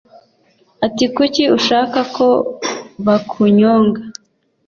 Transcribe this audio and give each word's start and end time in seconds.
atikuki 0.85 1.43
ushaka 1.57 1.99
ko 2.15 2.27
bakunyonga 3.05 4.01